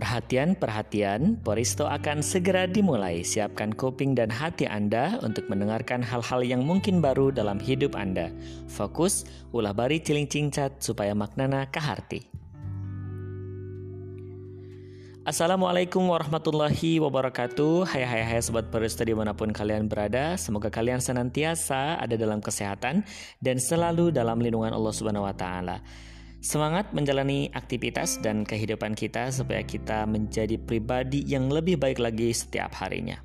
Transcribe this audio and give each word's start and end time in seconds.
Perhatian, 0.00 0.56
perhatian, 0.56 1.36
Poristo 1.44 1.84
akan 1.84 2.24
segera 2.24 2.64
dimulai. 2.64 3.20
Siapkan 3.20 3.68
kuping 3.76 4.16
dan 4.16 4.32
hati 4.32 4.64
Anda 4.64 5.20
untuk 5.20 5.44
mendengarkan 5.52 6.00
hal-hal 6.00 6.40
yang 6.40 6.64
mungkin 6.64 7.04
baru 7.04 7.28
dalam 7.28 7.60
hidup 7.60 7.92
Anda. 7.92 8.32
Fokus, 8.64 9.28
ulah 9.52 9.76
bari 9.76 10.00
ciling 10.00 10.24
cingcat 10.24 10.80
supaya 10.80 11.12
maknana 11.12 11.68
kaharti. 11.68 12.24
Assalamualaikum 15.20 16.00
warahmatullahi 16.08 16.96
wabarakatuh 16.96 17.92
Hai 17.92 18.08
hai 18.08 18.24
hai 18.24 18.40
sobat 18.40 18.72
Poristo 18.72 19.04
di 19.04 19.12
mana 19.12 19.36
pun 19.36 19.52
kalian 19.52 19.84
berada 19.84 20.32
Semoga 20.40 20.72
kalian 20.72 20.96
senantiasa 20.96 22.00
ada 22.00 22.16
dalam 22.16 22.40
kesehatan 22.40 23.04
Dan 23.36 23.60
selalu 23.60 24.16
dalam 24.16 24.40
lindungan 24.40 24.72
Allah 24.72 24.90
subhanahu 24.96 25.28
wa 25.28 25.36
ta'ala 25.36 25.76
Semangat 26.40 26.96
menjalani 26.96 27.52
aktivitas 27.52 28.16
dan 28.24 28.48
kehidupan 28.48 28.96
kita 28.96 29.28
supaya 29.28 29.60
kita 29.60 30.08
menjadi 30.08 30.56
pribadi 30.56 31.20
yang 31.28 31.52
lebih 31.52 31.76
baik 31.76 32.00
lagi 32.00 32.32
setiap 32.32 32.72
harinya. 32.80 33.20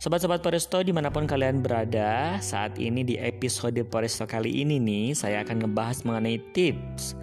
Sobat-sobat 0.00 0.40
Poresto 0.40 0.80
di 0.80 0.92
mana 0.92 1.12
pun 1.12 1.28
kalian 1.28 1.60
berada, 1.60 2.40
saat 2.40 2.80
ini 2.80 3.04
di 3.04 3.20
episode 3.20 3.76
Poresto 3.88 4.24
kali 4.24 4.64
ini 4.64 4.80
nih, 4.80 5.12
saya 5.12 5.44
akan 5.44 5.68
ngebahas 5.68 6.04
mengenai 6.08 6.40
tips 6.56 7.16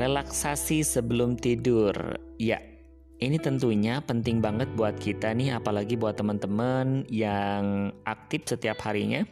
relaksasi 0.00 0.80
sebelum 0.80 1.36
tidur. 1.36 1.92
Ya, 2.40 2.60
ini 3.20 3.36
tentunya 3.36 4.00
penting 4.00 4.40
banget 4.40 4.72
buat 4.72 4.96
kita 4.96 5.36
nih, 5.36 5.60
apalagi 5.60 6.00
buat 6.00 6.16
teman-teman 6.16 7.04
yang 7.12 7.92
aktif 8.08 8.48
setiap 8.48 8.80
harinya. 8.88 9.28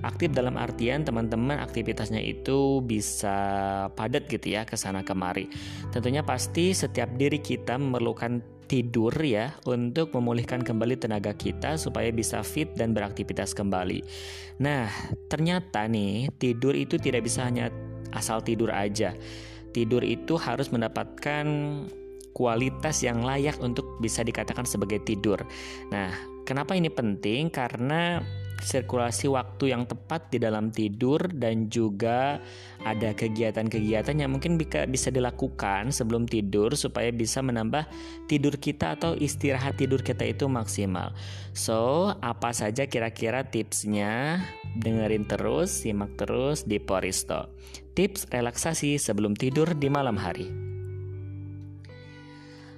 Aktif 0.00 0.32
dalam 0.32 0.56
artian 0.56 1.04
teman-teman 1.04 1.60
aktivitasnya 1.60 2.24
itu 2.24 2.80
bisa 2.80 3.36
padat 3.92 4.24
gitu 4.32 4.56
ya 4.56 4.64
ke 4.64 4.80
sana 4.80 5.04
kemari. 5.04 5.52
Tentunya 5.92 6.24
pasti 6.24 6.72
setiap 6.72 7.12
diri 7.20 7.36
kita 7.44 7.76
memerlukan 7.76 8.40
tidur 8.66 9.12
ya 9.20 9.52
untuk 9.68 10.16
memulihkan 10.16 10.64
kembali 10.64 10.96
tenaga 10.96 11.36
kita 11.36 11.76
supaya 11.76 12.08
bisa 12.10 12.40
fit 12.40 12.72
dan 12.72 12.96
beraktivitas 12.96 13.52
kembali. 13.52 14.00
Nah, 14.64 14.88
ternyata 15.28 15.84
nih 15.86 16.32
tidur 16.40 16.72
itu 16.72 16.96
tidak 16.96 17.28
bisa 17.28 17.44
hanya 17.44 17.68
asal 18.16 18.40
tidur 18.40 18.72
aja. 18.72 19.12
Tidur 19.76 20.00
itu 20.02 20.40
harus 20.40 20.72
mendapatkan 20.72 21.44
kualitas 22.36 23.00
yang 23.00 23.24
layak 23.24 23.56
untuk 23.64 23.96
bisa 23.96 24.20
dikatakan 24.20 24.68
sebagai 24.68 25.00
tidur. 25.00 25.40
Nah, 25.88 26.12
kenapa 26.44 26.76
ini 26.76 26.92
penting? 26.92 27.48
Karena 27.48 28.20
sirkulasi 28.60 29.28
waktu 29.28 29.72
yang 29.72 29.84
tepat 29.84 30.32
di 30.32 30.40
dalam 30.40 30.72
tidur 30.72 31.20
dan 31.32 31.68
juga 31.68 32.40
ada 32.84 33.12
kegiatan-kegiatan 33.12 34.16
yang 34.16 34.32
mungkin 34.32 34.56
bisa 34.60 35.08
dilakukan 35.12 35.92
sebelum 35.92 36.24
tidur 36.24 36.72
supaya 36.72 37.12
bisa 37.12 37.44
menambah 37.44 37.84
tidur 38.28 38.56
kita 38.56 38.96
atau 38.96 39.12
istirahat 39.16 39.76
tidur 39.80 40.00
kita 40.00 40.24
itu 40.28 40.48
maksimal. 40.48 41.12
So, 41.52 42.12
apa 42.20 42.52
saja 42.52 42.88
kira-kira 42.88 43.48
tipsnya? 43.48 44.44
Dengerin 44.76 45.24
terus, 45.24 45.84
simak 45.84 46.20
terus 46.20 46.68
di 46.68 46.76
Poristo. 46.76 47.48
Tips 47.96 48.28
relaksasi 48.28 49.00
sebelum 49.00 49.32
tidur 49.32 49.72
di 49.72 49.88
malam 49.88 50.20
hari. 50.20 50.75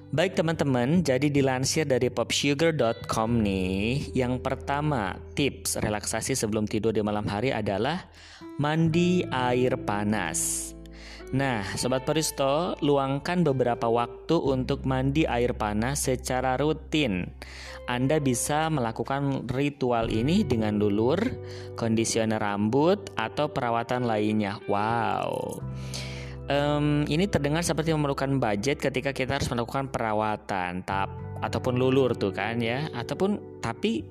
Baik 0.08 0.40
teman-teman, 0.40 1.04
jadi 1.04 1.28
dilansir 1.28 1.84
dari 1.84 2.08
popsugar.com 2.08 3.44
nih, 3.44 4.08
yang 4.16 4.40
pertama 4.40 5.12
tips 5.36 5.76
relaksasi 5.84 6.32
sebelum 6.32 6.64
tidur 6.64 6.96
di 6.96 7.04
malam 7.04 7.28
hari 7.28 7.52
adalah 7.52 8.08
mandi 8.56 9.20
air 9.28 9.76
panas. 9.76 10.72
Nah, 11.36 11.60
sobat 11.76 12.08
Peristo, 12.08 12.72
luangkan 12.80 13.44
beberapa 13.52 13.84
waktu 13.92 14.32
untuk 14.32 14.88
mandi 14.88 15.28
air 15.28 15.52
panas 15.52 16.08
secara 16.08 16.56
rutin. 16.56 17.28
Anda 17.84 18.16
bisa 18.16 18.72
melakukan 18.72 19.44
ritual 19.52 20.08
ini 20.08 20.40
dengan 20.40 20.80
lulur, 20.80 21.20
kondisioner 21.76 22.40
rambut, 22.40 23.12
atau 23.12 23.52
perawatan 23.52 24.08
lainnya. 24.08 24.56
Wow 24.72 25.60
um, 26.48 27.04
ini 27.06 27.28
terdengar 27.28 27.62
seperti 27.62 27.94
memerlukan 27.94 28.40
budget 28.40 28.80
ketika 28.80 29.14
kita 29.14 29.38
harus 29.38 29.48
melakukan 29.52 29.92
perawatan 29.92 30.82
tap 30.82 31.12
ataupun 31.44 31.78
lulur 31.78 32.16
tuh 32.16 32.34
kan 32.34 32.58
ya. 32.58 32.88
Ataupun 32.96 33.60
tapi 33.62 34.02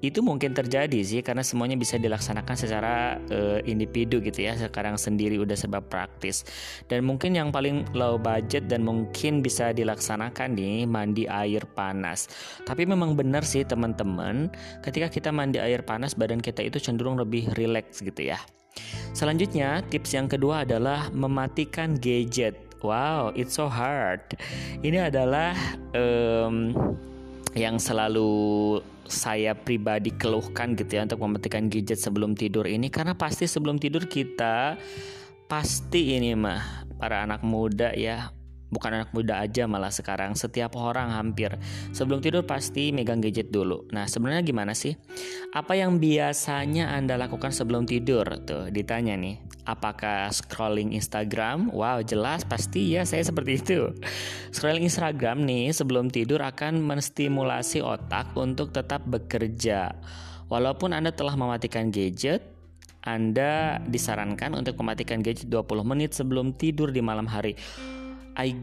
itu 0.00 0.24
mungkin 0.24 0.56
terjadi 0.56 0.96
sih 1.04 1.20
karena 1.20 1.44
semuanya 1.44 1.76
bisa 1.76 2.00
dilaksanakan 2.00 2.56
secara 2.56 3.20
uh, 3.20 3.60
individu 3.68 4.24
gitu 4.24 4.48
ya 4.48 4.56
sekarang 4.56 4.96
sendiri 4.96 5.36
udah 5.36 5.52
serba 5.52 5.84
praktis. 5.84 6.48
Dan 6.88 7.04
mungkin 7.04 7.36
yang 7.36 7.52
paling 7.52 7.84
low 7.92 8.16
budget 8.16 8.64
dan 8.72 8.80
mungkin 8.80 9.44
bisa 9.44 9.76
dilaksanakan 9.76 10.56
nih 10.56 10.88
mandi 10.88 11.28
air 11.28 11.68
panas. 11.76 12.32
Tapi 12.64 12.88
memang 12.88 13.12
benar 13.12 13.44
sih 13.44 13.60
teman-teman 13.60 14.48
ketika 14.80 15.12
kita 15.12 15.28
mandi 15.28 15.60
air 15.60 15.84
panas 15.84 16.16
badan 16.16 16.40
kita 16.40 16.64
itu 16.64 16.80
cenderung 16.80 17.20
lebih 17.20 17.52
rileks 17.52 18.00
gitu 18.00 18.32
ya 18.32 18.40
Selanjutnya, 19.10 19.82
tips 19.90 20.14
yang 20.16 20.30
kedua 20.30 20.62
adalah 20.64 21.10
mematikan 21.10 21.98
gadget. 21.98 22.56
Wow, 22.80 23.36
it's 23.36 23.60
so 23.60 23.68
hard. 23.68 24.24
Ini 24.80 25.12
adalah 25.12 25.52
um, 25.92 26.72
yang 27.52 27.76
selalu 27.76 28.78
saya 29.10 29.58
pribadi 29.58 30.14
keluhkan 30.14 30.78
gitu 30.78 30.96
ya 30.96 31.02
untuk 31.02 31.20
mematikan 31.26 31.66
gadget 31.66 31.98
sebelum 31.98 32.38
tidur 32.38 32.62
ini 32.64 32.86
karena 32.88 33.18
pasti 33.18 33.50
sebelum 33.50 33.74
tidur 33.76 34.06
kita 34.06 34.78
pasti 35.50 36.14
ini 36.14 36.38
mah 36.38 36.86
para 36.94 37.26
anak 37.26 37.42
muda 37.42 37.90
ya 37.90 38.30
bukan 38.70 39.02
anak 39.02 39.10
muda 39.10 39.42
aja 39.42 39.66
malah 39.66 39.90
sekarang 39.90 40.38
setiap 40.38 40.78
orang 40.78 41.10
hampir 41.12 41.58
sebelum 41.90 42.22
tidur 42.22 42.46
pasti 42.46 42.94
megang 42.94 43.18
gadget 43.20 43.50
dulu. 43.50 43.84
Nah, 43.90 44.06
sebenarnya 44.06 44.46
gimana 44.46 44.72
sih? 44.72 44.94
Apa 45.52 45.76
yang 45.76 45.98
biasanya 45.98 46.94
Anda 46.94 47.18
lakukan 47.18 47.50
sebelum 47.50 47.84
tidur? 47.84 48.24
Tuh, 48.46 48.70
ditanya 48.70 49.18
nih. 49.18 49.42
Apakah 49.66 50.30
scrolling 50.30 50.96
Instagram? 50.96 51.68
Wow, 51.74 52.00
jelas 52.06 52.46
pasti 52.46 52.96
ya 52.96 53.04
saya 53.04 53.26
seperti 53.26 53.52
itu. 53.60 53.92
Scrolling 54.54 54.86
Instagram 54.86 55.44
nih 55.44 55.74
sebelum 55.74 56.08
tidur 56.08 56.40
akan 56.40 56.80
menstimulasi 56.80 57.84
otak 57.84 58.32
untuk 58.38 58.72
tetap 58.72 59.04
bekerja. 59.04 59.92
Walaupun 60.50 60.90
Anda 60.90 61.14
telah 61.14 61.38
mematikan 61.38 61.94
gadget, 61.94 62.42
anda 63.00 63.80
disarankan 63.88 64.60
untuk 64.60 64.76
mematikan 64.76 65.24
gadget 65.24 65.48
20 65.48 65.88
menit 65.88 66.12
sebelum 66.12 66.52
tidur 66.52 66.92
di 66.92 67.00
malam 67.00 67.24
hari. 67.24 67.56
I 68.36 68.54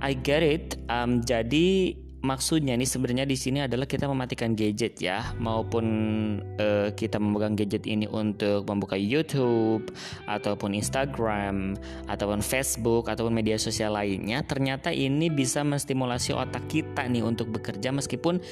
I 0.00 0.16
get 0.16 0.40
it. 0.40 0.80
Um, 0.88 1.20
jadi 1.20 1.98
maksudnya 2.20 2.76
nih 2.76 2.84
sebenarnya 2.84 3.24
di 3.24 3.32
sini 3.32 3.64
adalah 3.64 3.88
kita 3.88 4.04
mematikan 4.04 4.52
gadget 4.52 5.00
ya, 5.00 5.32
maupun 5.40 5.86
uh, 6.60 6.92
kita 6.92 7.16
memegang 7.16 7.56
gadget 7.56 7.88
ini 7.88 8.04
untuk 8.08 8.68
membuka 8.68 8.92
YouTube 8.92 9.88
ataupun 10.28 10.76
Instagram 10.76 11.80
ataupun 12.12 12.44
Facebook 12.44 13.08
ataupun 13.08 13.32
media 13.32 13.56
sosial 13.56 13.96
lainnya. 13.96 14.44
Ternyata 14.44 14.92
ini 14.92 15.32
bisa 15.32 15.64
menstimulasi 15.64 16.36
otak 16.36 16.68
kita 16.68 17.08
nih 17.08 17.24
untuk 17.24 17.56
bekerja 17.56 17.88
meskipun 17.88 18.44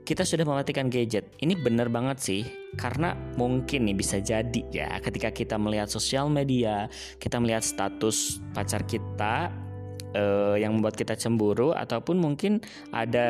kita 0.00 0.24
sudah 0.24 0.48
mematikan 0.48 0.88
gadget. 0.88 1.28
Ini 1.44 1.60
benar 1.60 1.92
banget 1.92 2.24
sih, 2.24 2.42
karena 2.80 3.12
mungkin 3.36 3.84
nih 3.84 3.96
bisa 4.00 4.16
jadi 4.16 4.62
ya, 4.72 4.96
ketika 5.04 5.28
kita 5.28 5.60
melihat 5.60 5.92
sosial 5.92 6.32
media, 6.32 6.88
kita 7.20 7.36
melihat 7.36 7.60
status 7.60 8.40
pacar 8.56 8.88
kita 8.88 9.52
uh, 10.14 10.56
yang 10.56 10.78
membuat 10.78 10.96
kita 10.96 11.14
cemburu 11.14 11.74
ataupun 11.74 12.18
mungkin 12.18 12.62
ada 12.90 13.28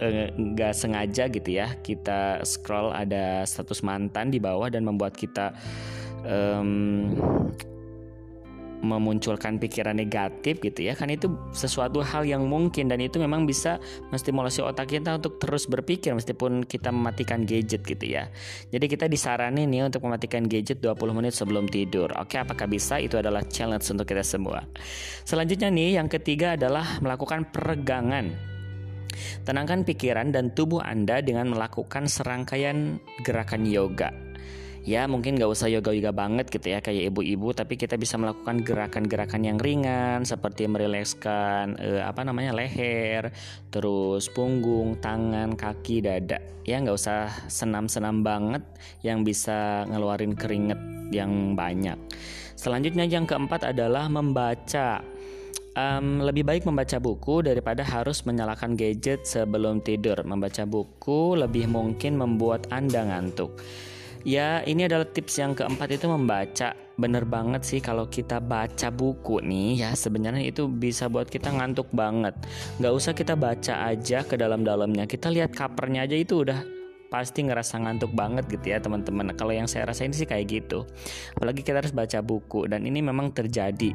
eh, 0.00 0.30
nggak 0.34 0.72
uh, 0.72 0.76
sengaja 0.76 1.28
gitu 1.30 1.50
ya 1.50 1.74
kita 1.80 2.42
scroll 2.46 2.90
ada 2.94 3.46
status 3.46 3.82
mantan 3.84 4.30
di 4.30 4.38
bawah 4.38 4.68
dan 4.70 4.86
membuat 4.86 5.14
kita 5.14 5.54
um, 6.26 7.12
memunculkan 8.82 9.62
pikiran 9.62 9.94
negatif 9.94 10.58
gitu 10.58 10.82
ya 10.82 10.98
kan 10.98 11.08
itu 11.08 11.30
sesuatu 11.54 12.02
hal 12.02 12.26
yang 12.26 12.44
mungkin 12.50 12.90
dan 12.90 12.98
itu 12.98 13.22
memang 13.22 13.46
bisa 13.46 13.78
menstimulasi 14.10 14.60
otak 14.60 14.90
kita 14.90 15.16
untuk 15.16 15.38
terus 15.38 15.70
berpikir 15.70 16.12
meskipun 16.12 16.66
kita 16.66 16.90
mematikan 16.90 17.46
gadget 17.46 17.86
gitu 17.86 18.04
ya. 18.04 18.28
Jadi 18.74 18.90
kita 18.90 19.06
disaranin 19.06 19.70
nih 19.70 19.86
untuk 19.86 20.02
mematikan 20.02 20.44
gadget 20.50 20.82
20 20.82 20.98
menit 21.14 21.32
sebelum 21.32 21.70
tidur. 21.70 22.10
Oke 22.18 22.42
apakah 22.42 22.66
bisa? 22.66 22.98
Itu 22.98 23.22
adalah 23.22 23.46
challenge 23.46 23.86
untuk 23.94 24.04
kita 24.04 24.26
semua. 24.26 24.66
Selanjutnya 25.22 25.70
nih 25.70 26.02
yang 26.02 26.10
ketiga 26.10 26.58
adalah 26.58 26.98
melakukan 26.98 27.48
peregangan. 27.54 28.34
Tenangkan 29.46 29.84
pikiran 29.84 30.32
dan 30.32 30.56
tubuh 30.56 30.80
Anda 30.80 31.20
dengan 31.20 31.52
melakukan 31.52 32.08
serangkaian 32.08 32.96
gerakan 33.20 33.68
yoga 33.68 34.32
ya 34.82 35.06
mungkin 35.06 35.38
gak 35.38 35.50
usah 35.50 35.70
yoga-yoga 35.70 36.10
banget 36.10 36.50
gitu 36.50 36.74
ya 36.74 36.82
kayak 36.82 37.14
ibu-ibu 37.14 37.54
tapi 37.54 37.78
kita 37.78 37.94
bisa 37.94 38.18
melakukan 38.18 38.66
gerakan-gerakan 38.66 39.42
yang 39.46 39.58
ringan 39.62 40.26
seperti 40.26 40.66
merilekskan 40.66 41.78
eh, 41.78 42.02
apa 42.02 42.26
namanya 42.26 42.50
leher 42.50 43.30
terus 43.70 44.26
punggung 44.26 44.98
tangan 44.98 45.54
kaki 45.54 46.02
dada 46.02 46.42
ya 46.66 46.82
nggak 46.82 46.98
usah 46.98 47.30
senam-senam 47.46 48.26
banget 48.26 48.62
yang 49.06 49.22
bisa 49.22 49.86
ngeluarin 49.86 50.34
keringet 50.34 50.78
yang 51.14 51.54
banyak 51.54 51.98
selanjutnya 52.58 53.06
yang 53.06 53.22
keempat 53.22 53.70
adalah 53.70 54.10
membaca 54.10 55.02
um, 55.76 56.20
lebih 56.22 56.44
baik 56.44 56.62
membaca 56.66 56.96
buku 57.00 57.44
daripada 57.44 57.84
harus 57.84 58.24
menyalakan 58.24 58.76
gadget 58.76 59.24
sebelum 59.24 59.80
tidur. 59.80 60.20
Membaca 60.24 60.64
buku 60.68 61.36
lebih 61.36 61.68
mungkin 61.68 62.20
membuat 62.20 62.68
Anda 62.72 63.08
ngantuk. 63.08 63.56
Ya, 64.22 64.62
ini 64.62 64.86
adalah 64.86 65.06
tips 65.10 65.42
yang 65.42 65.58
keempat 65.58 65.98
itu 65.98 66.06
membaca. 66.06 66.78
Bener 66.94 67.26
banget 67.26 67.66
sih 67.66 67.80
kalau 67.82 68.06
kita 68.06 68.38
baca 68.38 68.92
buku 68.92 69.42
nih 69.42 69.82
ya 69.82 69.90
sebenarnya 69.96 70.44
itu 70.46 70.68
bisa 70.70 71.10
buat 71.10 71.26
kita 71.26 71.50
ngantuk 71.50 71.90
banget. 71.90 72.36
Gak 72.78 72.92
usah 72.94 73.12
kita 73.16 73.34
baca 73.34 73.90
aja 73.90 74.22
ke 74.22 74.38
dalam-dalamnya. 74.38 75.10
Kita 75.10 75.32
lihat 75.32 75.56
covernya 75.56 76.06
aja 76.06 76.14
itu 76.14 76.46
udah 76.46 76.62
pasti 77.10 77.42
ngerasa 77.44 77.82
ngantuk 77.82 78.14
banget 78.14 78.46
gitu 78.46 78.76
ya 78.76 78.78
teman-teman. 78.78 79.34
Kalau 79.34 79.50
yang 79.50 79.66
saya 79.66 79.88
rasain 79.90 80.14
sih 80.14 80.28
kayak 80.28 80.52
gitu. 80.52 80.86
Apalagi 81.34 81.64
kita 81.64 81.82
harus 81.82 81.90
baca 81.90 82.22
buku 82.22 82.70
dan 82.70 82.86
ini 82.86 83.02
memang 83.02 83.34
terjadi. 83.34 83.90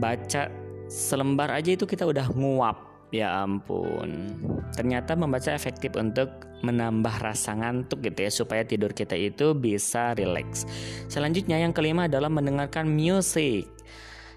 Baca 0.00 0.48
selembar 0.88 1.50
aja 1.50 1.74
itu 1.74 1.84
kita 1.84 2.06
udah 2.08 2.30
nguap 2.32 2.93
Ya 3.12 3.44
ampun. 3.44 4.38
Ternyata 4.74 5.14
membaca 5.14 5.52
efektif 5.54 5.94
untuk 5.94 6.30
menambah 6.64 7.20
rasa 7.20 7.52
ngantuk 7.54 8.00
gitu 8.00 8.24
ya 8.24 8.30
supaya 8.32 8.62
tidur 8.64 8.96
kita 8.96 9.14
itu 9.14 9.52
bisa 9.52 10.16
rileks. 10.16 10.64
Selanjutnya 11.12 11.60
yang 11.60 11.76
kelima 11.76 12.08
adalah 12.08 12.32
mendengarkan 12.32 12.88
musik. 12.88 13.68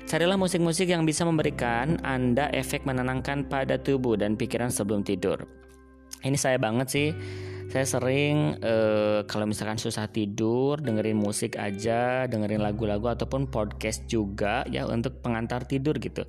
Carilah 0.07 0.39
musik-musik 0.39 0.87
yang 0.87 1.03
bisa 1.03 1.27
memberikan 1.27 1.99
Anda 2.03 2.47
efek 2.55 2.87
menenangkan 2.87 3.51
pada 3.51 3.75
tubuh 3.75 4.15
dan 4.15 4.39
pikiran 4.39 4.71
sebelum 4.71 5.03
tidur. 5.03 5.43
Ini 6.23 6.37
saya 6.39 6.55
banget 6.55 6.87
sih. 6.87 7.09
Saya 7.67 7.83
sering 7.83 8.55
uh, 8.63 9.27
kalau 9.27 9.43
misalkan 9.43 9.75
susah 9.75 10.07
tidur 10.07 10.79
dengerin 10.79 11.19
musik 11.19 11.59
aja, 11.59 12.23
dengerin 12.23 12.63
lagu-lagu 12.63 13.11
ataupun 13.11 13.51
podcast 13.51 14.07
juga 14.07 14.63
ya 14.71 14.87
untuk 14.87 15.19
pengantar 15.19 15.67
tidur 15.67 15.99
gitu 15.99 16.23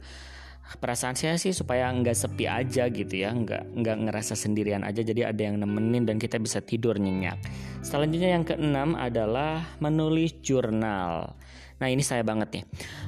perasaan 0.76 1.16
saya 1.16 1.40
sih 1.40 1.56
supaya 1.56 1.88
nggak 1.88 2.12
sepi 2.12 2.44
aja 2.44 2.92
gitu 2.92 3.14
ya 3.16 3.32
nggak 3.32 3.72
nggak 3.72 3.96
ngerasa 4.04 4.36
sendirian 4.36 4.84
aja. 4.84 5.00
Jadi 5.00 5.24
ada 5.24 5.40
yang 5.40 5.56
nemenin 5.56 6.04
dan 6.04 6.20
kita 6.20 6.36
bisa 6.36 6.60
tidur 6.60 7.00
nyenyak. 7.00 7.40
Selanjutnya 7.80 8.36
yang 8.36 8.44
keenam 8.44 8.92
adalah 8.92 9.64
menulis 9.80 10.36
jurnal. 10.44 11.32
Nah 11.78 11.86
ini 11.86 12.02
saya 12.02 12.26
banget 12.26 12.58
nih. 12.58 12.64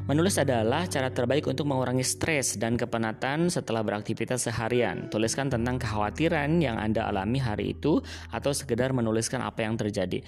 Menulis 0.06 0.38
adalah 0.38 0.86
cara 0.86 1.10
terbaik 1.10 1.42
untuk 1.50 1.66
mengurangi 1.66 2.06
stres 2.06 2.54
dan 2.54 2.78
kepenatan 2.78 3.50
setelah 3.50 3.82
beraktivitas 3.82 4.46
seharian. 4.46 5.10
Tuliskan 5.10 5.50
tentang 5.50 5.82
kekhawatiran 5.82 6.62
yang 6.62 6.78
Anda 6.78 7.10
alami 7.10 7.42
hari 7.42 7.74
itu 7.74 7.98
Atau 8.30 8.54
sekedar 8.54 8.94
menuliskan 8.94 9.42
apa 9.42 9.66
yang 9.66 9.74
terjadi 9.74 10.22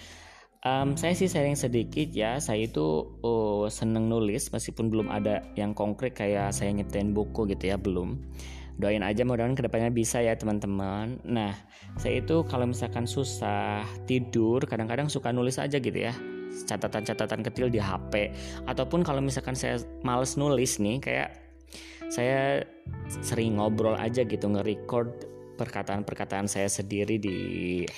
Um, 0.63 0.95
saya 0.95 1.19
sih 1.19 1.27
sharing 1.27 1.59
sedikit 1.59 2.15
ya. 2.15 2.39
Saya 2.39 2.71
itu 2.71 3.19
oh, 3.27 3.67
seneng 3.67 4.07
nulis 4.07 4.47
meskipun 4.55 4.95
belum 4.95 5.09
ada 5.11 5.43
yang 5.59 5.75
konkret 5.75 6.15
kayak 6.15 6.55
saya 6.55 6.71
nyiptain 6.71 7.11
buku 7.11 7.51
gitu 7.51 7.75
ya 7.75 7.77
belum. 7.79 8.23
Doain 8.79 9.03
aja 9.03 9.27
mudah-mudahan 9.27 9.59
ke 9.59 9.67
depannya 9.67 9.91
bisa 9.91 10.23
ya 10.23 10.39
teman-teman. 10.39 11.19
Nah 11.27 11.51
saya 11.99 12.23
itu 12.23 12.47
kalau 12.47 12.71
misalkan 12.71 13.11
susah 13.11 13.83
tidur 14.07 14.63
kadang-kadang 14.65 15.11
suka 15.11 15.35
nulis 15.35 15.59
aja 15.59 15.83
gitu 15.83 15.99
ya 15.99 16.15
catatan-catatan 16.53 17.41
kecil 17.49 17.73
di 17.73 17.81
HP 17.81 18.29
ataupun 18.69 19.01
kalau 19.01 19.25
misalkan 19.25 19.57
saya 19.57 19.81
males 20.05 20.37
nulis 20.37 20.77
nih 20.79 21.01
kayak 21.01 21.29
saya 22.13 22.61
sering 23.25 23.57
ngobrol 23.57 23.97
aja 23.97 24.21
gitu 24.21 24.53
nge-record 24.53 25.09
perkataan-perkataan 25.57 26.45
saya 26.45 26.69
sendiri 26.69 27.17
di 27.17 27.37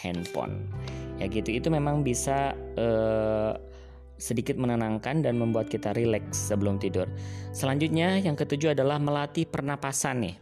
handphone 0.02 0.70
ya 1.18 1.26
gitu 1.30 1.50
itu 1.54 1.68
memang 1.70 2.02
bisa 2.02 2.54
uh, 2.78 3.54
sedikit 4.18 4.54
menenangkan 4.54 5.26
dan 5.26 5.36
membuat 5.38 5.68
kita 5.68 5.90
rileks 5.92 6.50
sebelum 6.50 6.78
tidur. 6.78 7.10
Selanjutnya 7.50 8.18
yang 8.22 8.38
ketujuh 8.38 8.72
adalah 8.72 8.98
melatih 9.02 9.46
pernapasan 9.46 10.16
nih. 10.22 10.36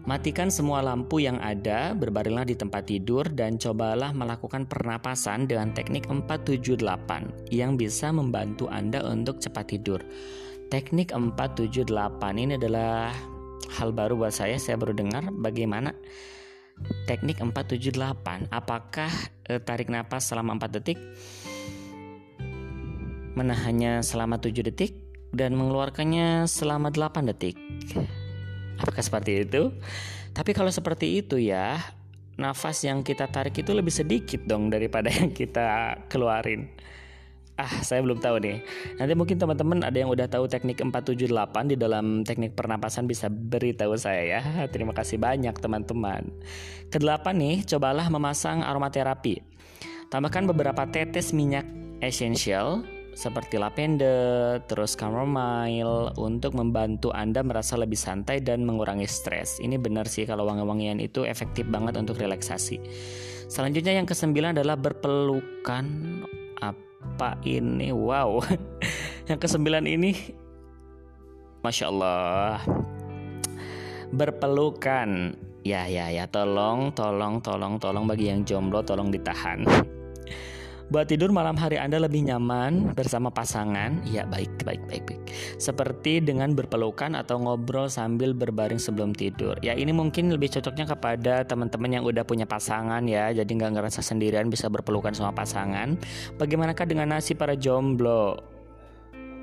Matikan 0.00 0.48
semua 0.48 0.80
lampu 0.80 1.20
yang 1.20 1.36
ada, 1.44 1.92
berbaringlah 1.92 2.48
di 2.48 2.56
tempat 2.56 2.88
tidur 2.88 3.28
dan 3.36 3.60
cobalah 3.60 4.16
melakukan 4.16 4.64
pernapasan 4.64 5.44
dengan 5.44 5.76
teknik 5.76 6.08
478 6.08 7.52
yang 7.52 7.76
bisa 7.76 8.08
membantu 8.08 8.64
Anda 8.72 9.04
untuk 9.04 9.44
cepat 9.44 9.76
tidur. 9.76 10.00
Teknik 10.72 11.12
478 11.12 11.92
ini 12.40 12.56
adalah 12.56 13.12
hal 13.76 13.92
baru 13.92 14.16
buat 14.16 14.32
saya, 14.32 14.56
saya 14.56 14.80
baru 14.80 14.96
dengar 14.96 15.28
bagaimana 15.36 15.92
teknik 17.04 17.42
478 17.42 18.50
apakah 18.50 19.12
e, 19.46 19.58
tarik 19.60 19.90
nafas 19.90 20.30
selama 20.30 20.56
4 20.58 20.76
detik? 20.80 20.98
Menahannya 23.34 24.02
selama 24.02 24.38
7 24.38 24.66
detik 24.66 24.94
dan 25.30 25.54
mengeluarkannya 25.54 26.50
selama 26.50 26.90
8 26.90 27.30
detik. 27.30 27.56
Apakah 28.80 29.02
seperti 29.04 29.46
itu? 29.46 29.70
Tapi 30.30 30.50
kalau 30.54 30.70
seperti 30.70 31.20
itu 31.20 31.36
ya 31.36 31.78
nafas 32.40 32.80
yang 32.88 33.04
kita 33.04 33.28
tarik 33.28 33.60
itu 33.60 33.76
lebih 33.76 33.92
sedikit 33.92 34.40
dong 34.48 34.72
daripada 34.72 35.12
yang 35.18 35.30
kita 35.30 36.00
keluarin 36.08 36.72
Ah, 37.60 37.68
saya 37.84 38.00
belum 38.00 38.24
tahu 38.24 38.40
nih. 38.40 38.64
Nanti 38.96 39.12
mungkin 39.12 39.36
teman-teman 39.36 39.84
ada 39.84 39.92
yang 39.92 40.08
udah 40.08 40.24
tahu 40.32 40.48
teknik 40.48 40.80
478 40.80 41.68
di 41.68 41.76
dalam 41.76 42.24
teknik 42.24 42.56
pernapasan 42.56 43.04
bisa 43.04 43.28
beritahu 43.28 44.00
saya 44.00 44.40
ya. 44.40 44.40
Terima 44.72 44.96
kasih 44.96 45.20
banyak 45.20 45.52
teman-teman. 45.60 46.24
Kedelapan 46.88 47.36
nih, 47.36 47.56
cobalah 47.68 48.08
memasang 48.08 48.64
aromaterapi. 48.64 49.44
Tambahkan 50.08 50.48
beberapa 50.48 50.88
tetes 50.88 51.36
minyak 51.36 51.68
esensial 52.00 52.80
seperti 53.12 53.60
lavender, 53.60 54.64
terus 54.64 54.96
chamomile 54.96 56.16
untuk 56.16 56.56
membantu 56.56 57.12
Anda 57.12 57.44
merasa 57.44 57.76
lebih 57.76 58.00
santai 58.00 58.40
dan 58.40 58.64
mengurangi 58.64 59.04
stres. 59.04 59.60
Ini 59.60 59.76
benar 59.76 60.08
sih 60.08 60.24
kalau 60.24 60.48
wangi-wangian 60.48 60.96
itu 60.96 61.28
efektif 61.28 61.68
banget 61.68 62.00
untuk 62.00 62.16
relaksasi. 62.16 62.80
Selanjutnya 63.52 64.00
yang 64.00 64.08
kesembilan 64.08 64.56
adalah 64.56 64.80
berpelukan 64.80 65.84
apa 66.64 66.89
ini 67.44 67.92
wow. 67.92 68.40
Yang 69.28 69.38
kesembilan 69.46 69.84
ini 69.84 70.16
masya 71.60 71.92
Allah. 71.92 72.64
Berpelukan. 74.10 75.36
Ya 75.60 75.84
ya 75.86 76.08
ya. 76.08 76.24
Tolong 76.26 76.96
tolong 76.96 77.44
tolong 77.44 77.76
tolong 77.76 78.08
bagi 78.08 78.32
yang 78.32 78.42
jomblo 78.48 78.80
tolong 78.80 79.12
ditahan 79.12 79.68
Buat 80.90 81.06
tidur 81.06 81.30
malam 81.30 81.54
hari 81.54 81.78
Anda 81.78 82.02
lebih 82.02 82.26
nyaman 82.26 82.98
bersama 82.98 83.30
pasangan? 83.30 84.02
Ya 84.10 84.26
baik, 84.26 84.66
baik, 84.66 84.82
baik, 84.90 85.06
baik. 85.06 85.22
Seperti 85.54 86.18
dengan 86.18 86.50
berpelukan 86.58 87.14
atau 87.14 87.38
ngobrol 87.38 87.86
sambil 87.86 88.34
berbaring 88.34 88.82
sebelum 88.82 89.14
tidur. 89.14 89.54
Ya 89.62 89.78
ini 89.78 89.94
mungkin 89.94 90.34
lebih 90.34 90.50
cocoknya 90.50 90.90
kepada 90.90 91.46
teman-teman 91.46 91.94
yang 91.94 92.02
udah 92.02 92.26
punya 92.26 92.42
pasangan 92.42 93.06
ya. 93.06 93.30
Jadi 93.30 93.50
nggak 93.54 93.78
ngerasa 93.78 94.02
sendirian 94.02 94.50
bisa 94.50 94.66
berpelukan 94.66 95.14
sama 95.14 95.30
pasangan. 95.30 95.94
Bagaimanakah 96.42 96.90
dengan 96.90 97.14
nasi 97.14 97.38
para 97.38 97.54
jomblo? 97.54 98.42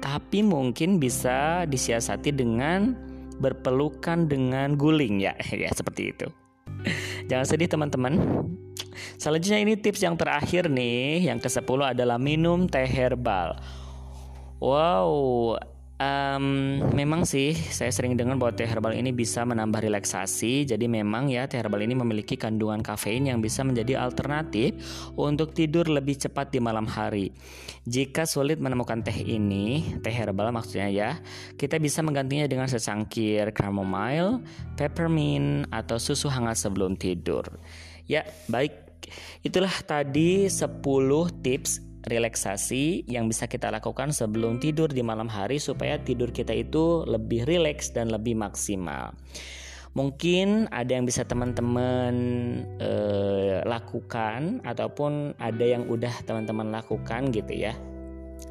Tapi 0.03 0.43
mungkin 0.43 0.99
bisa 0.99 1.63
disiasati 1.63 2.35
dengan 2.35 2.91
berpelukan 3.39 4.27
dengan 4.27 4.75
guling 4.75 5.23
ya. 5.23 5.31
Ya 5.55 5.71
seperti 5.71 6.11
itu. 6.11 6.27
Jangan 7.31 7.47
sedih 7.47 7.71
teman-teman. 7.71 8.19
Selanjutnya 9.17 9.59
ini 9.61 9.73
tips 9.77 10.03
yang 10.03 10.15
terakhir 10.15 10.67
nih, 10.67 11.29
yang 11.29 11.39
ke-10 11.41 11.97
adalah 11.97 12.17
minum 12.21 12.65
teh 12.65 12.87
herbal. 12.87 13.59
Wow, 14.57 15.53
um, 16.01 16.45
memang 16.93 17.25
sih 17.25 17.53
saya 17.53 17.89
sering 17.93 18.17
dengar 18.17 18.37
bahwa 18.37 18.53
teh 18.53 18.65
herbal 18.65 18.93
ini 18.93 19.13
bisa 19.13 19.43
menambah 19.43 19.85
relaksasi. 19.85 20.65
Jadi 20.69 20.85
memang 20.85 21.29
ya 21.29 21.49
teh 21.49 21.59
herbal 21.59 21.83
ini 21.83 21.97
memiliki 21.97 22.37
kandungan 22.37 22.81
kafein 22.81 23.29
yang 23.29 23.41
bisa 23.41 23.65
menjadi 23.65 24.01
alternatif 24.01 24.77
untuk 25.17 25.53
tidur 25.53 25.89
lebih 25.89 26.17
cepat 26.17 26.53
di 26.53 26.59
malam 26.61 26.85
hari. 26.89 27.33
Jika 27.85 28.25
sulit 28.25 28.61
menemukan 28.61 29.01
teh 29.01 29.15
ini, 29.15 29.97
teh 30.01 30.13
herbal 30.13 30.53
maksudnya 30.53 30.89
ya, 30.89 31.09
kita 31.57 31.81
bisa 31.81 32.01
menggantinya 32.01 32.45
dengan 32.49 32.69
secangkir 32.69 33.51
chamomile, 33.53 34.41
peppermint 34.77 35.69
atau 35.69 35.97
susu 36.01 36.29
hangat 36.29 36.59
sebelum 36.59 36.97
tidur. 36.97 37.45
Ya, 38.07 38.23
baik 38.47 38.86
Itulah 39.45 39.73
tadi 39.85 40.49
10 40.49 40.83
tips 41.43 41.87
relaksasi 42.07 43.03
yang 43.11 43.27
bisa 43.27 43.45
kita 43.45 43.67
lakukan 43.67 44.15
sebelum 44.15 44.63
tidur 44.63 44.87
di 44.87 45.03
malam 45.03 45.27
hari 45.27 45.59
supaya 45.59 45.99
tidur 45.99 46.31
kita 46.31 46.55
itu 46.55 47.03
lebih 47.03 47.43
rileks 47.43 47.91
dan 47.91 48.09
lebih 48.09 48.33
maksimal. 48.39 49.11
Mungkin 49.97 50.69
ada 50.69 50.93
yang 50.93 51.09
bisa 51.09 51.25
teman-teman 51.25 52.13
eh, 52.77 53.65
lakukan 53.65 54.61
ataupun 54.61 55.33
ada 55.41 55.65
yang 55.65 55.89
udah 55.89 56.13
teman-teman 56.21 56.69
lakukan 56.69 57.33
gitu 57.33 57.53
ya. 57.65 57.73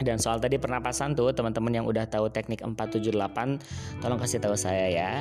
Dan 0.00 0.20
soal 0.20 0.42
tadi 0.42 0.60
pernapasan 0.60 1.16
tuh 1.16 1.32
teman-teman 1.32 1.82
yang 1.82 1.86
udah 1.88 2.04
tahu 2.08 2.28
teknik 2.28 2.60
478 2.60 4.02
tolong 4.04 4.20
kasih 4.20 4.40
tahu 4.42 4.56
saya 4.56 4.86
ya. 4.92 5.12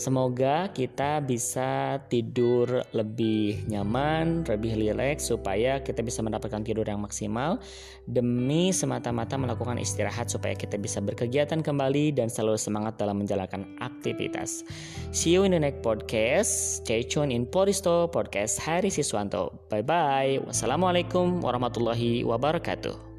Semoga 0.00 0.72
kita 0.72 1.20
bisa 1.20 2.00
tidur 2.08 2.80
lebih 2.96 3.68
nyaman, 3.68 4.48
lebih 4.48 4.72
rileks 4.72 5.28
supaya 5.28 5.84
kita 5.84 6.00
bisa 6.00 6.24
mendapatkan 6.24 6.64
tidur 6.64 6.88
yang 6.88 7.04
maksimal 7.04 7.60
demi 8.08 8.72
semata-mata 8.72 9.36
melakukan 9.36 9.76
istirahat 9.76 10.32
supaya 10.32 10.56
kita 10.56 10.80
bisa 10.80 11.04
berkegiatan 11.04 11.60
kembali 11.60 12.16
dan 12.16 12.32
selalu 12.32 12.56
semangat 12.56 12.96
dalam 12.96 13.20
menjalankan 13.20 13.76
aktivitas. 13.84 14.64
See 15.12 15.36
you 15.36 15.44
in 15.44 15.52
the 15.52 15.60
next 15.60 15.84
podcast. 15.84 16.80
Stay 16.80 17.04
tuned 17.04 17.28
in 17.28 17.44
Poristo 17.44 18.08
Podcast 18.08 18.56
Hari 18.56 18.88
Siswanto. 18.88 19.52
Bye 19.68 19.84
bye. 19.84 20.40
Wassalamualaikum 20.48 21.44
warahmatullahi 21.44 22.24
wabarakatuh. 22.24 23.09